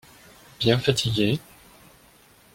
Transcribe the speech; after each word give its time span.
Bien 0.59 0.79
fatigué. 0.79 1.39